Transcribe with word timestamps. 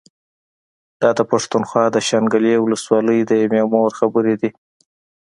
دا 1.01 1.09
د 1.17 1.19
پښتونخوا 1.31 1.85
د 1.91 1.97
شانګلې 2.07 2.53
ولسوالۍ 2.59 3.19
د 3.25 3.31
يوې 3.43 3.61
مور 3.71 3.91
خبرې 3.99 4.35
دي 4.41 4.49